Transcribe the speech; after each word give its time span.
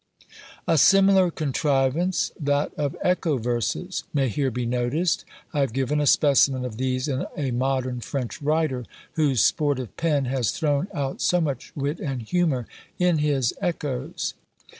A 0.67 0.79
similar 0.79 1.29
contrivance, 1.29 2.31
that 2.39 2.73
of 2.73 2.95
ECHO 3.03 3.37
VERSES, 3.37 4.03
may 4.15 4.29
here 4.29 4.49
be 4.49 4.65
noticed. 4.65 5.25
I 5.53 5.59
have 5.59 5.73
given 5.73 6.01
a 6.01 6.07
specimen 6.07 6.65
of 6.65 6.77
these 6.77 7.07
in 7.07 7.27
a 7.37 7.51
modern 7.51 7.99
French 8.01 8.41
writer, 8.41 8.83
whose 9.11 9.43
sportive 9.43 9.95
pen 9.97 10.25
has 10.25 10.49
thrown 10.49 10.87
out 10.91 11.21
so 11.21 11.39
much 11.39 11.71
wit 11.75 11.99
and 11.99 12.23
humour 12.23 12.65
in 12.97 13.19
his 13.19 13.53
ECHOES. 13.61 14.33